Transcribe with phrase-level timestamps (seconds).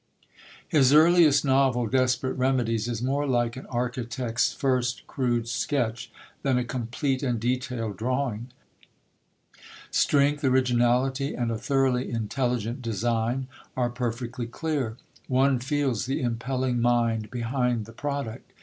[0.67, 6.63] His earliest novel, Desperate Remedies, is more like an architect's first crude sketch than a
[6.63, 8.47] complete and detailed drawing.
[9.91, 13.45] Strength, originality, and a thoroughly intelligent design
[13.77, 18.53] are perfectly clear; one feels the impelling mind behind the product.